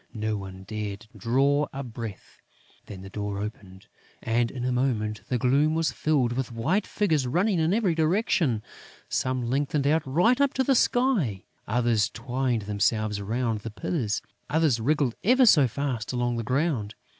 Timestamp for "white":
6.51-6.87